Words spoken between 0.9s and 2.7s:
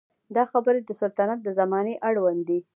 سلطنت د زمانې اړوند دي.